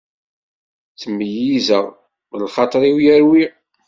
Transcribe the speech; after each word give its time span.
Ttmeyyizeɣ, 0.93 1.85
lxaṭer-iw 2.43 2.97
irwi. 3.17 3.43